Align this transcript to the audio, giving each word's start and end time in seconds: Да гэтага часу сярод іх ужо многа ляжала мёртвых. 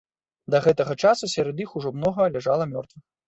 Да 0.55 0.61
гэтага 0.67 0.95
часу 1.09 1.29
сярод 1.35 1.61
іх 1.65 1.75
ужо 1.81 1.93
многа 1.99 2.29
ляжала 2.39 2.69
мёртвых. 2.75 3.03